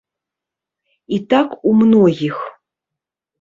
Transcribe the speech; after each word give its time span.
І 1.17 1.19
так 1.33 1.53
у 1.73 1.75
многіх. 1.83 2.37